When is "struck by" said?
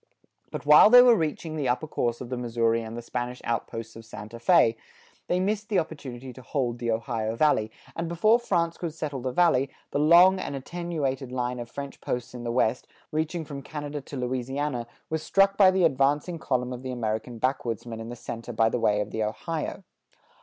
15.21-15.69